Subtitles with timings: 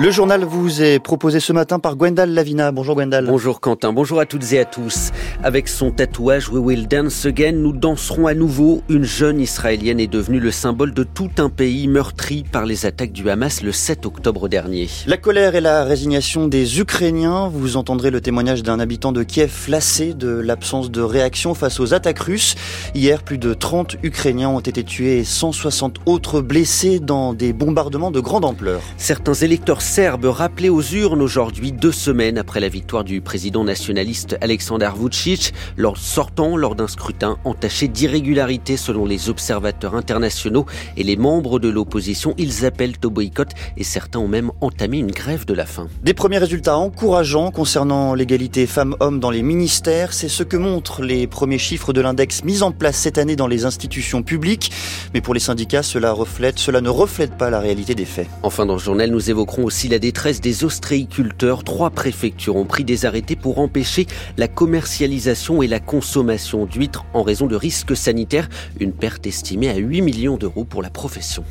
[0.00, 2.70] Le journal vous est proposé ce matin par Gwendal Lavina.
[2.70, 3.26] Bonjour Gwendal.
[3.26, 5.10] Bonjour Quentin, bonjour à toutes et à tous.
[5.42, 8.84] Avec son tatouage We Will Dance Again, nous danserons à nouveau.
[8.88, 13.10] Une jeune israélienne est devenue le symbole de tout un pays meurtri par les attaques
[13.10, 14.88] du Hamas le 7 octobre dernier.
[15.08, 17.48] La colère et la résignation des Ukrainiens.
[17.52, 21.92] Vous entendrez le témoignage d'un habitant de Kiev lassé de l'absence de réaction face aux
[21.92, 22.54] attaques russes.
[22.94, 28.12] Hier, plus de 30 Ukrainiens ont été tués et 160 autres blessés dans des bombardements
[28.12, 28.80] de grande ampleur.
[28.96, 34.36] Certains électeurs serbes rappelés aux urnes aujourd'hui, deux semaines après la victoire du président nationaliste
[34.42, 40.66] Aleksandar Vucic, lors sortant lors d'un scrutin entaché d'irrégularités selon les observateurs internationaux
[40.98, 42.34] et les membres de l'opposition.
[42.36, 45.88] Ils appellent au boycott et certains ont même entamé une grève de la faim.
[46.02, 51.26] Des premiers résultats encourageants concernant l'égalité femmes-hommes dans les ministères, c'est ce que montrent les
[51.26, 54.70] premiers chiffres de l'index mis en place cette année dans les institutions publiques.
[55.14, 58.28] Mais pour les syndicats, cela reflète, cela ne reflète pas la réalité des faits.
[58.42, 62.82] Enfin, dans ce journal, nous évoquerons aussi la détresse des ostréiculteurs, trois préfectures ont pris
[62.82, 68.48] des arrêtés pour empêcher la commercialisation et la consommation d'huîtres en raison de risques sanitaires,
[68.80, 71.44] une perte estimée à 8 millions d'euros pour la profession.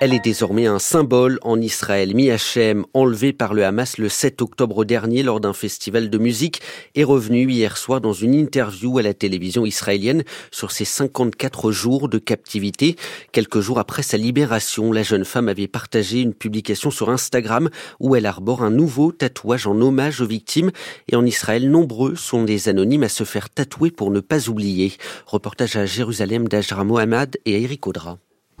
[0.00, 2.14] Elle est désormais un symbole en Israël.
[2.14, 6.62] Miachem, enlevé par le Hamas le 7 octobre dernier lors d'un festival de musique,
[6.94, 12.08] est revenu hier soir dans une interview à la télévision israélienne sur ses 54 jours
[12.08, 12.94] de captivité.
[13.32, 18.14] Quelques jours après sa libération, la jeune femme avait partagé une publication sur Instagram où
[18.14, 20.70] elle arbore un nouveau tatouage en hommage aux victimes.
[21.10, 24.92] Et en Israël, nombreux sont les anonymes à se faire tatouer pour ne pas oublier.
[25.26, 28.16] Reportage à Jérusalem d'Ajra Mohamed et Eric Audra.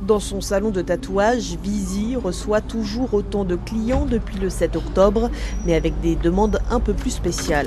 [0.06, 5.28] Dans son salon de tatouage, Vizy reçoit toujours autant de clients depuis le 7 octobre,
[5.66, 7.66] mais avec des demandes un peu plus spéciales.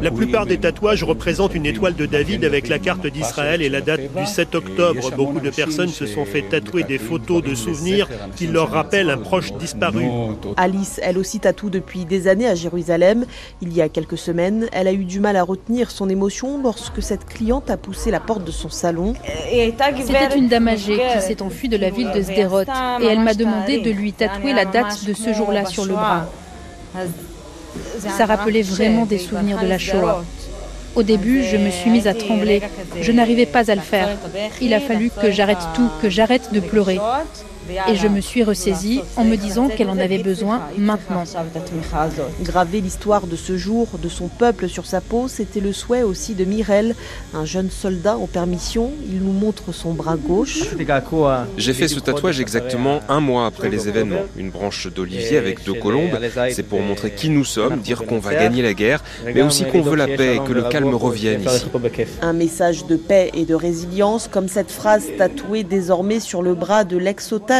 [0.00, 3.80] La plupart des tatouages représentent une étoile de David avec la carte d'Israël et la
[3.80, 5.10] date du 7 octobre.
[5.16, 9.18] Beaucoup de personnes se sont fait tatouer des photos de souvenirs qui leur rappellent un
[9.18, 10.04] proche disparu.
[10.56, 13.26] Alice, elle aussi tatoue depuis des années à Jérusalem.
[13.60, 17.02] Il y a quelques semaines, elle a eu du mal à retenir son émotion lorsque
[17.02, 19.14] cette cliente a poussé la porte de son salon.
[20.06, 22.62] C'était une dame âgée qui s'est enfuie de la ville de Sderot
[23.00, 26.26] et elle m'a demandé de lui tatouer la date de ce jour-là sur le bras.
[27.98, 30.24] Ça rappelait vraiment des souvenirs de la Shoah.
[30.94, 32.62] Au début, je me suis mise à trembler.
[33.00, 34.08] Je n'arrivais pas à le faire.
[34.62, 36.98] Il a fallu que j'arrête tout, que j'arrête de pleurer.
[37.88, 41.24] Et je me suis ressaisie en me disant qu'elle en avait besoin maintenant.
[42.42, 46.34] Graver l'histoire de ce jour, de son peuple sur sa peau, c'était le souhait aussi
[46.34, 46.94] de Mirel,
[47.34, 48.90] un jeune soldat en permission.
[49.10, 50.60] Il nous montre son bras gauche.
[51.56, 54.24] J'ai fait ce tatouage exactement un mois après les événements.
[54.36, 56.18] Une branche d'olivier avec deux colombes.
[56.50, 59.82] C'est pour montrer qui nous sommes, dire qu'on va gagner la guerre, mais aussi qu'on
[59.82, 61.66] veut la paix et que le calme revienne ici.
[62.22, 66.84] Un message de paix et de résilience, comme cette phrase tatouée désormais sur le bras
[66.84, 67.55] de l'ex-otage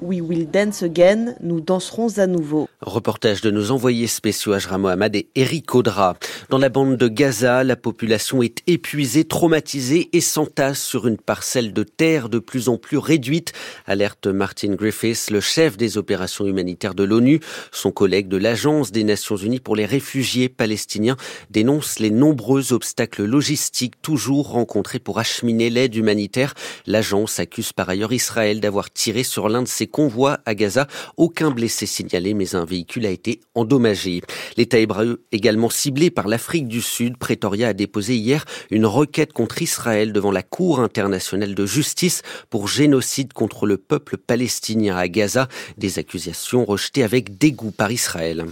[0.00, 2.66] We Will Dance Again, nous danserons à nouveau.
[2.80, 6.16] Reportage de nos envoyés spéciaux Ajra Mohamed et Eric Audra.
[6.48, 11.74] Dans la bande de Gaza, la population est épuisée, traumatisée et s'entasse sur une parcelle
[11.74, 13.52] de terre de plus en plus réduite,
[13.86, 17.40] alerte Martin Griffiths, le chef des opérations humanitaires de l'ONU.
[17.72, 21.18] Son collègue de l'Agence des Nations Unies pour les réfugiés palestiniens
[21.50, 26.54] dénonce les nombreux obstacles logistiques toujours rencontrés pour acheminer l'aide humanitaire.
[26.86, 30.86] L'agence accuse par ailleurs Israël d'avoir avoir tiré sur l'un de ses convois à Gaza.
[31.16, 34.22] Aucun blessé signalé, mais un véhicule a été endommagé.
[34.56, 39.60] L'État hébreu, également ciblé par l'Afrique du Sud, Pretoria a déposé hier une requête contre
[39.60, 45.48] Israël devant la Cour internationale de justice pour génocide contre le peuple palestinien à Gaza.
[45.76, 48.44] Des accusations rejetées avec dégoût par Israël.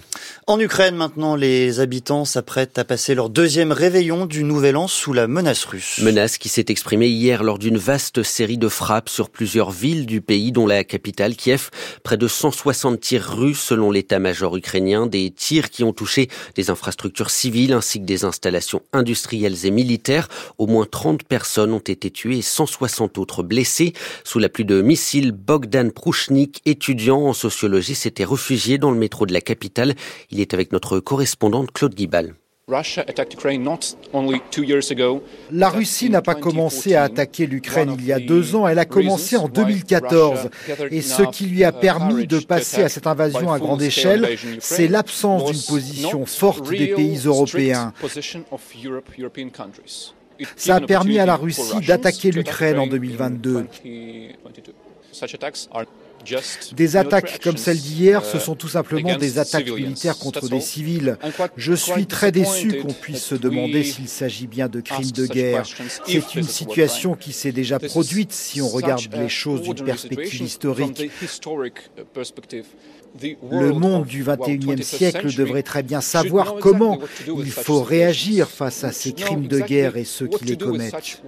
[0.48, 5.12] En Ukraine, maintenant, les habitants s'apprêtent à passer leur deuxième réveillon du Nouvel An sous
[5.12, 6.00] la menace russe.
[6.02, 10.20] Menace qui s'est exprimée hier lors d'une vaste série de frappes sur plusieurs villes du
[10.20, 11.70] pays, dont la capitale Kiev.
[12.02, 17.30] Près de 160 tirs russes selon l'état-major ukrainien, des tirs qui ont touché des infrastructures
[17.30, 20.28] civiles ainsi que des installations industrielles et militaires.
[20.58, 23.92] Au moins 30 personnes ont été tuées et 160 autres blessées.
[24.24, 29.26] Sous la pluie de missiles, Bogdan Prouchnik, étudiant en sociologie, s'était réfugié dans le métro
[29.26, 29.94] de la capitale.
[30.30, 32.34] Il est avec notre correspondante Claude Guibal.
[35.50, 38.84] La Russie n'a pas commencé à attaquer l'Ukraine il y a deux ans, elle a
[38.84, 40.50] commencé en 2014.
[40.90, 44.88] Et ce qui lui a permis de passer à cette invasion à grande échelle, c'est
[44.88, 47.94] l'absence d'une position forte des pays européens.
[50.56, 53.66] Ça a permis à la Russie d'attaquer l'Ukraine en 2022.
[56.72, 61.16] Des attaques comme celle d'hier, ce sont tout simplement des attaques militaires contre des civils.
[61.56, 65.64] Je suis très déçu qu'on puisse se demander s'il s'agit bien de crimes de guerre.
[66.06, 71.10] C'est une situation qui s'est déjà produite si on regarde les choses d'une perspective historique.
[73.50, 78.92] Le monde du 21e siècle devrait très bien savoir comment il faut réagir face à
[78.92, 81.22] ces crimes de guerre et ceux qui les commettent.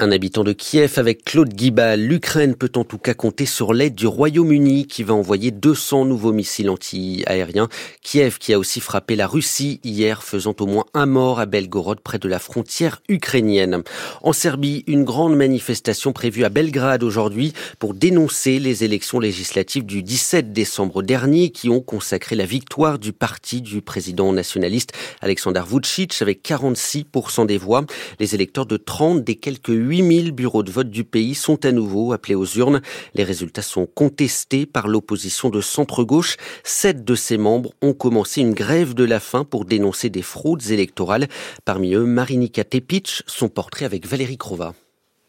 [0.00, 3.94] Un habitant de Kiev avec Claude Guibal, l'Ukraine peut en tout cas compter sur l'aide
[3.94, 7.68] du Royaume-Uni qui va envoyer 200 nouveaux missiles anti-aériens.
[8.02, 12.00] Kiev qui a aussi frappé la Russie hier, faisant au moins un mort à Belgorod
[12.00, 13.82] près de la frontière ukrainienne.
[14.22, 20.02] En Serbie, une grande manifestation prévue à Belgrade aujourd'hui pour dénoncer les élections législatives du
[20.02, 26.20] 17 décembre dernier qui ont consacré la victoire du parti du président nationaliste Aleksandar Vucic
[26.20, 27.84] avec 46% des voix.
[28.20, 32.12] Les électeurs de 30 des quelques 8000 bureaux de vote du pays sont à nouveau
[32.12, 32.80] appelés aux urnes.
[33.14, 36.36] Les résultats sont contestés par l'opposition de centre-gauche.
[36.62, 40.70] Sept de ses membres ont commencé une grève de la faim pour dénoncer des fraudes
[40.70, 41.26] électorales.
[41.64, 44.72] Parmi eux, Marinika Tepic, son portrait avec Valérie Crova.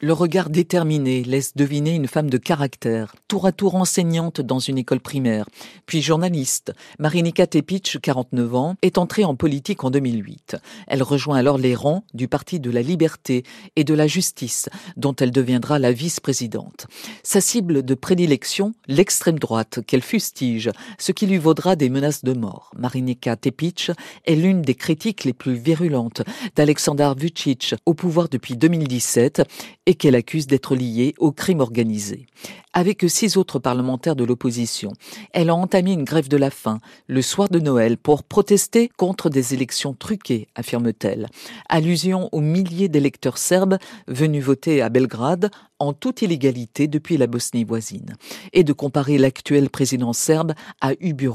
[0.02, 4.78] Le regard déterminé laisse deviner une femme de caractère, tour à tour enseignante dans une
[4.78, 5.46] école primaire,
[5.86, 6.72] puis journaliste.
[7.00, 10.56] Marinika Tepic, 49 ans, est entrée en politique en 2008.
[10.88, 13.44] Elle rejoint alors les rangs du Parti de la Liberté
[13.76, 16.88] et de la Justice, dont elle deviendra la vice-présidente.
[17.24, 22.32] Sa cible de prédilection, l'extrême droite, qu'elle fustige, ce qui lui vaudra des menaces de
[22.32, 22.72] mort.
[22.78, 23.92] Marinika Tepic
[24.26, 26.22] est l'une des critiques les plus virulentes
[26.56, 29.42] d'Alexander Vucic, au pouvoir depuis 2017
[29.90, 32.28] et qu'elle accuse d'être liée au crime organisé.
[32.74, 34.94] Avec six autres parlementaires de l'opposition,
[35.34, 39.32] elle a entamé une grève de la faim le soir de Noël pour protester contre
[39.32, 41.26] des élections truquées, affirme-t-elle.
[41.70, 45.50] Allusion aux milliers d'électeurs serbes venus voter à Belgrade
[45.80, 48.16] en toute illégalité depuis la Bosnie voisine.
[48.54, 51.30] Et de comparer l'actuel président serbe à Ubu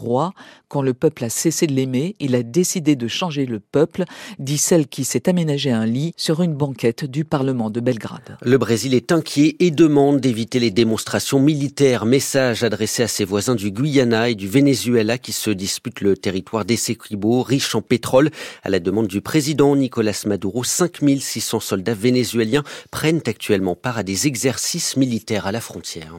[0.68, 4.04] quand le peuple a cessé de l'aimer, il a décidé de changer le peuple,
[4.38, 8.38] dit celle qui s'est aménagé un lit sur une banquette du Parlement de Belgrade.
[8.42, 12.06] Le Brésil est inquiet et demande d'éviter les démonstrations militaires.
[12.06, 16.64] Message adressé à ses voisins du Guyana et du Venezuela qui se disputent le territoire
[16.64, 18.30] d'Essequibo, riche en pétrole.
[18.62, 24.26] À la demande du président Nicolas Maduro, 5600 soldats vénézuéliens prennent actuellement part à des
[24.34, 26.18] exercices militaires à la frontière.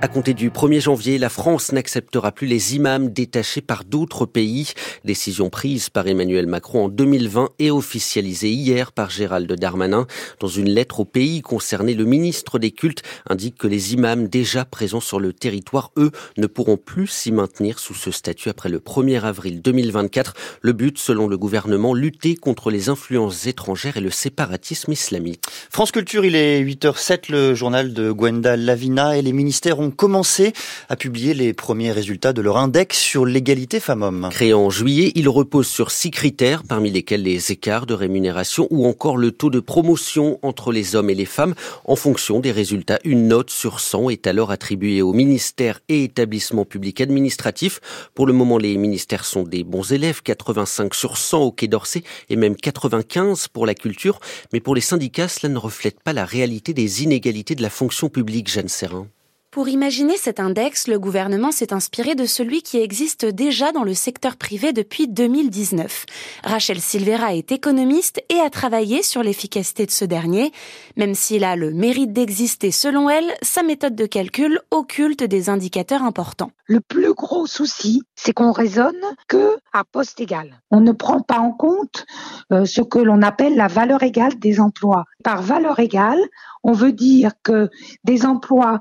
[0.00, 4.70] À compter du 1er janvier, la France n'acceptera plus les imams détachés par d'autres pays.
[5.04, 10.06] Décision prise par Emmanuel Macron en 2020 et officialisée hier par Gérald Darmanin.
[10.38, 14.64] Dans une lettre au pays concernée, le ministre des cultes indique que les imams déjà
[14.64, 18.78] présents sur le territoire, eux, ne pourront plus s'y maintenir sous ce statut après le
[18.78, 20.34] 1er avril 2024.
[20.62, 25.42] Le but, selon le gouvernement, lutter contre les influences étrangères et le séparatisme islamique.
[25.70, 30.52] France Culture, il est 8h07, le journal de Gwenda Lavina et les ministères ont commencé
[30.90, 34.28] à publier les premiers résultats de leur index sur l'égalité femmes-hommes.
[34.30, 38.86] Créé en juillet, il repose sur six critères, parmi lesquels les écarts de rémunération ou
[38.86, 41.54] encore le taux de promotion entre les hommes et les femmes.
[41.86, 46.66] En fonction des résultats, une note sur 100 est alors attribuée aux ministères et établissements
[46.66, 47.80] publics administratifs.
[48.14, 52.02] Pour le moment, les ministères sont des bons élèves, 85 sur 100 au Quai d'Orsay
[52.28, 54.20] et même 95 pour la culture.
[54.52, 58.10] Mais pour les syndicats, cela ne reflète pas la réalité des inégalités de la fonction
[58.10, 59.08] publique, Jeanne Serrin.
[59.50, 63.94] Pour imaginer cet index, le gouvernement s'est inspiré de celui qui existe déjà dans le
[63.94, 66.04] secteur privé depuis 2019.
[66.44, 70.52] Rachel Silvera est économiste et a travaillé sur l'efficacité de ce dernier.
[70.98, 76.02] Même s'il a le mérite d'exister selon elle, sa méthode de calcul occulte des indicateurs
[76.02, 76.50] importants.
[76.66, 80.60] Le plus gros souci, c'est qu'on raisonne que à poste égal.
[80.70, 82.04] On ne prend pas en compte
[82.52, 85.06] euh, ce que l'on appelle la valeur égale des emplois.
[85.24, 86.20] Par valeur égale,
[86.62, 87.70] on veut dire que
[88.04, 88.78] des emplois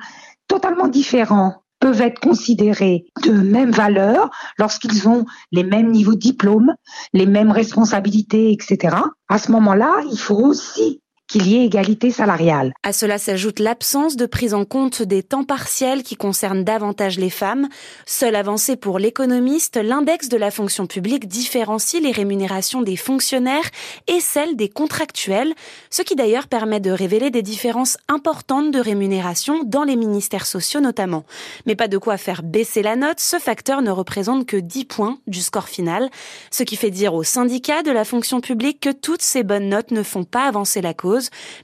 [0.48, 6.74] totalement différents peuvent être considérés de même valeur lorsqu'ils ont les mêmes niveaux de diplôme,
[7.14, 8.96] les mêmes responsabilités, etc.
[9.30, 12.74] À ce moment-là, il faut aussi qu'il y ait égalité salariale.
[12.84, 17.30] À cela s'ajoute l'absence de prise en compte des temps partiels qui concernent davantage les
[17.30, 17.68] femmes.
[18.06, 23.70] Seule avancée pour l'économiste, l'index de la fonction publique différencie les rémunérations des fonctionnaires
[24.08, 25.54] et celles des contractuels,
[25.90, 30.80] ce qui d'ailleurs permet de révéler des différences importantes de rémunération dans les ministères sociaux
[30.80, 31.26] notamment.
[31.66, 35.20] Mais pas de quoi faire baisser la note, ce facteur ne représente que 10 points
[35.28, 36.10] du score final,
[36.52, 39.92] ce qui fait dire aux syndicats de la fonction publique que toutes ces bonnes notes
[39.92, 41.17] ne font pas avancer la cause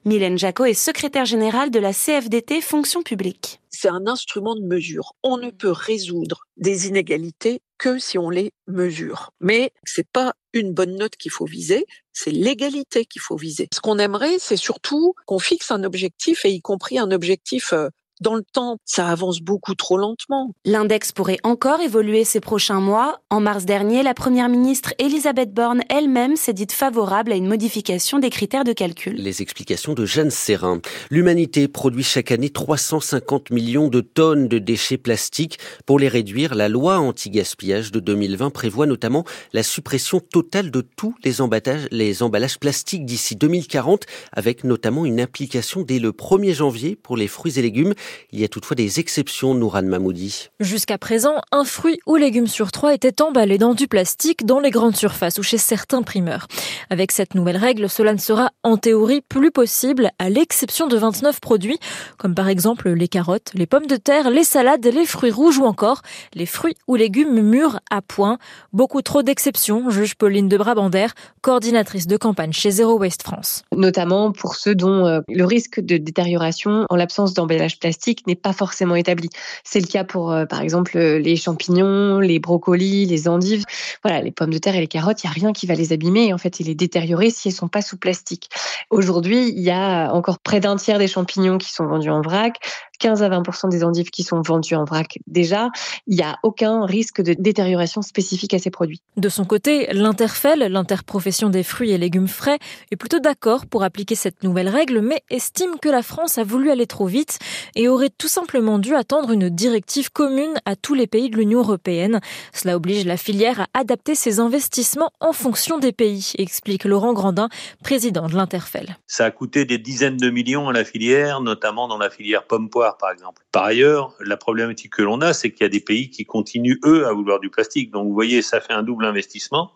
[0.06, 3.60] Mylène Jacot est secrétaire générale de la CFDT Fonction publique.
[3.70, 5.14] C'est un instrument de mesure.
[5.24, 9.32] On ne peut résoudre des inégalités que si on les mesure.
[9.42, 13.68] Mais c'est pas une bonne note qu'il faut viser, c'est l'égalité qu'il faut viser.
[13.74, 17.90] Ce qu'on aimerait, c'est surtout qu'on fixe un objectif et y compris un objectif euh,
[18.24, 20.56] dans le temps, ça avance beaucoup trop lentement.
[20.66, 23.20] L'index pourrait encore évoluer ces prochains mois.
[23.30, 28.20] En mars dernier, la première ministre Elisabeth Borne elle-même s'est dite favorable à une modification
[28.20, 29.16] des critères de calcul.
[29.18, 30.80] Les explications de Jeanne Serrin.
[31.12, 35.60] L'humanité produit chaque année 350 millions de tonnes de déchets plastiques.
[35.86, 41.14] Pour les réduire, la loi anti-gaspillage de 2020 prévoit notamment la suppression totale de tous
[41.26, 46.96] les emballages, les emballages plastiques d'ici 2040, avec notamment une application dès le 1er janvier
[46.96, 47.94] pour les fruits et légumes.
[48.32, 50.50] Il y a toutefois des exceptions, Nouran Mamoudi.
[50.60, 54.72] Jusqu'à présent, un fruit ou légume sur trois était emballé dans du plastique dans les
[54.72, 56.48] grandes surfaces ou chez certains primeurs.
[56.90, 61.40] Avec cette nouvelle règle, cela ne sera en théorie plus possible, à l'exception de 29
[61.40, 61.80] produits,
[62.18, 65.66] comme par exemple les carottes, les pommes de terre, les salades, les fruits rouges ou
[65.66, 66.02] encore
[66.34, 68.38] les fruits ou légumes mûrs à point.
[68.72, 71.08] Beaucoup trop d'exceptions, juge Pauline de Brabander,
[71.42, 73.64] coordinatrice de campagne chez Zero Waste France.
[73.76, 78.54] Notamment pour ceux dont euh, le risque de détérioration en l'absence d'emballage plastique n'est pas
[78.54, 79.30] forcément établi.
[79.64, 83.66] C'est le cas pour, euh, par exemple, euh, les champignons, les brocolis, les endives.
[84.04, 85.94] Voilà, les pommes de terre et les carottes, il n'y a rien qui va les
[85.94, 86.34] abîmer.
[86.34, 88.50] en fait, il les détériorer si elles sont pas sous plastique.
[88.90, 92.60] Aujourd'hui, il y a encore près d'un tiers des champignons qui sont vendus en vrac,
[93.00, 95.70] 15 à 20% des endives qui sont vendues en vrac déjà,
[96.08, 99.02] il n'y a aucun risque de détérioration spécifique à ces produits.
[99.18, 102.60] De son côté, l'Interfel, l'interprofession des fruits et légumes frais,
[102.92, 106.72] est plutôt d'accord pour appliquer cette nouvelle règle, mais estime que la France a voulu
[106.72, 107.40] aller trop vite
[107.76, 111.60] et aurait tout simplement dû attendre une directive commune à tous les pays de l'Union
[111.60, 112.20] européenne.
[112.54, 117.50] Cela oblige la filière à adapter ses investissements en fonction des pays, explique Laurent Grandin,
[117.84, 118.98] président de l'Interfel.
[119.08, 122.93] Ça a coûté des dizaines de millions à la filière, notamment dans la filière pomme-poire
[122.98, 123.42] par exemple.
[123.52, 126.80] Par ailleurs, la problématique que l'on a, c'est qu'il y a des pays qui continuent,
[126.86, 127.92] eux, à vouloir du plastique.
[127.92, 129.72] Donc, vous voyez, ça fait un double investissement.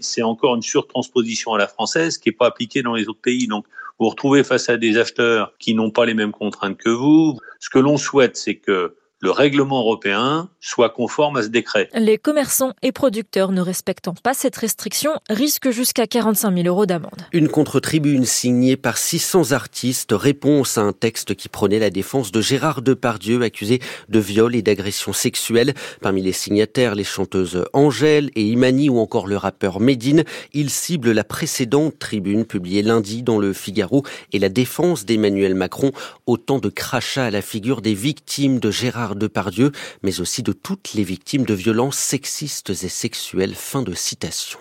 [0.00, 3.46] C'est encore une surtransposition à la française qui n'est pas appliquée dans les autres pays.
[3.46, 3.64] Donc,
[3.98, 7.38] vous vous retrouvez face à des acheteurs qui n'ont pas les mêmes contraintes que vous.
[7.60, 11.88] Ce que l'on souhaite, c'est que le règlement européen soit conforme à ce décret.
[11.94, 17.22] Les commerçants et producteurs ne respectant pas cette restriction risquent jusqu'à 45 000 euros d'amende.
[17.32, 22.40] Une contre-tribune signée par 600 artistes, réponse à un texte qui prenait la défense de
[22.40, 25.72] Gérard Depardieu, accusé de viol et d'agression sexuelle.
[26.02, 30.24] Parmi les signataires, les chanteuses Angèle et Imani ou encore le rappeur Medine.
[30.52, 35.92] Ils ciblent la précédente tribune publiée lundi dans le Figaro et la défense d'Emmanuel Macron.
[36.26, 39.72] Autant de crachats à la figure des victimes de Gérard de Pardieu,
[40.02, 43.54] mais aussi de toutes les victimes de violences sexistes et sexuelles.
[43.54, 44.58] Fin de citation.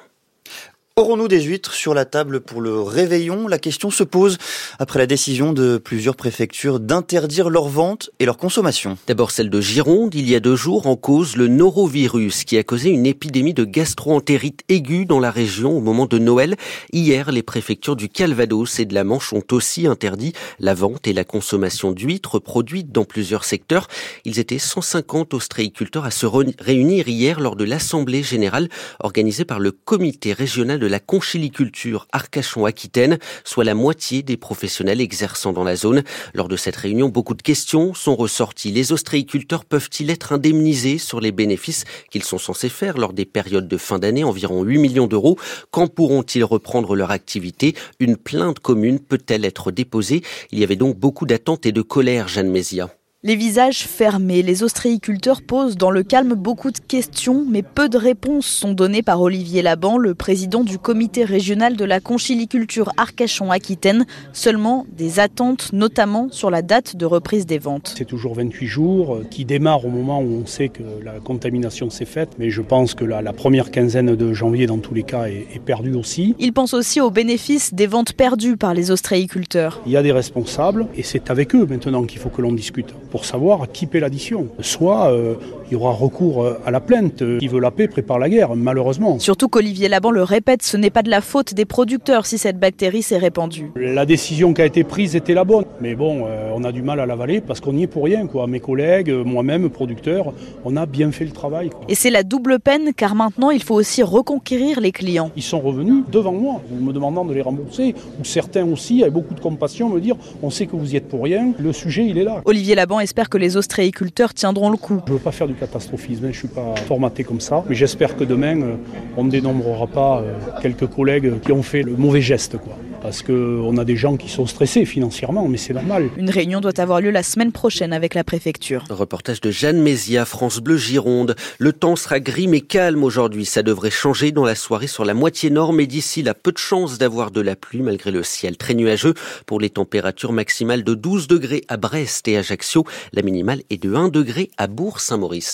[0.97, 3.49] Aurons-nous des huîtres sur la table pour le réveillon?
[3.49, 4.37] La question se pose
[4.79, 8.97] après la décision de plusieurs préfectures d'interdire leur vente et leur consommation.
[9.05, 12.63] D'abord celle de Gironde, il y a deux jours, en cause le norovirus qui a
[12.63, 16.55] causé une épidémie de gastro-entérite aiguë dans la région au moment de Noël.
[16.93, 21.13] Hier, les préfectures du Calvados et de la Manche ont aussi interdit la vente et
[21.13, 23.89] la consommation d'huîtres produites dans plusieurs secteurs.
[24.23, 28.69] Ils étaient 150 ostréiculteurs à se réunir hier lors de l'Assemblée générale
[29.01, 35.51] organisée par le comité régional de la conchiliculture Arcachon-Aquitaine, soit la moitié des professionnels exerçant
[35.51, 36.03] dans la zone.
[36.35, 38.71] Lors de cette réunion, beaucoup de questions sont ressorties.
[38.71, 43.67] Les ostréiculteurs peuvent-ils être indemnisés sur les bénéfices qu'ils sont censés faire lors des périodes
[43.67, 45.39] de fin d'année, environ 8 millions d'euros?
[45.71, 47.73] Quand pourront-ils reprendre leur activité?
[47.99, 50.21] Une plainte commune peut-elle être déposée?
[50.51, 52.95] Il y avait donc beaucoup d'attentes et de colère, Jeanne Mézia.
[53.27, 57.97] Les visages fermés, les ostréiculteurs posent dans le calme beaucoup de questions, mais peu de
[57.97, 64.05] réponses sont données par Olivier Laban, le président du comité régional de la conchiliculture Arcachon-Aquitaine.
[64.31, 67.95] Seulement des attentes, notamment sur la date de reprise des ventes.
[67.97, 71.89] C'est toujours 28 jours, euh, qui démarrent au moment où on sait que la contamination
[71.89, 75.29] s'est faite, mais je pense que la, première quinzaine de janvier, dans tous les cas,
[75.29, 76.35] est, est perdue aussi.
[76.37, 79.81] Il pense aussi aux bénéfices des ventes perdues par les ostréiculteurs.
[79.87, 82.93] Il y a des responsables, et c'est avec eux maintenant qu'il faut que l'on discute
[83.15, 84.49] pour savoir qui paie l'addition.
[84.59, 85.35] Soit euh,
[85.67, 87.23] il y aura recours euh, à la plainte.
[87.39, 89.19] Qui veut la paix prépare la guerre, malheureusement.
[89.19, 92.59] Surtout qu'Olivier Laban le répète, ce n'est pas de la faute des producteurs si cette
[92.59, 93.71] bactérie s'est répandue.
[93.75, 95.65] La décision qui a été prise était la bonne.
[95.81, 98.27] Mais bon, euh, on a du mal à l'avaler parce qu'on n'y est pour rien.
[98.27, 98.47] Quoi.
[98.47, 101.69] Mes collègues, moi-même, producteurs, on a bien fait le travail.
[101.89, 105.31] Et c'est la double peine car maintenant il faut aussi reconquérir les clients.
[105.35, 107.95] Ils sont revenus devant moi, me demandant de les rembourser.
[108.19, 111.07] Ou certains aussi, avec beaucoup de compassion, me dire on sait que vous y êtes
[111.07, 112.41] pour rien, le sujet il est là.
[112.45, 115.01] Olivier Laban espère que les ostréiculteurs tiendront le coup.
[115.07, 118.15] Je veux pas faire du catastrophisme, je ne suis pas formaté comme ça, mais j'espère
[118.15, 118.75] que demain, euh,
[119.17, 122.57] on ne dénombrera pas euh, quelques collègues qui ont fait le mauvais geste.
[122.57, 126.09] Quoi parce qu'on a des gens qui sont stressés financièrement, mais c'est normal.
[126.17, 128.83] Une réunion doit avoir lieu la semaine prochaine avec la préfecture.
[128.89, 131.35] Reportage de Jeanne Mézia, France Bleu Gironde.
[131.59, 133.45] Le temps sera gris mais calme aujourd'hui.
[133.45, 136.57] Ça devrait changer dans la soirée sur la moitié nord, mais d'ici là, peu de
[136.57, 139.13] chance d'avoir de la pluie malgré le ciel très nuageux
[139.45, 142.85] pour les températures maximales de 12 degrés à Brest et Ajaccio.
[143.13, 145.44] La minimale est de 1 degré à Bourg-Saint-Maurice.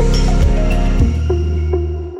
[0.00, 0.39] Thank you.